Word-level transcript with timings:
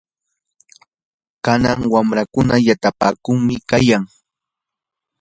kanan 1.45 1.79
wamrakuna 1.93 2.55
yatapakuqmi 2.67 3.55
kayan. 3.69 4.03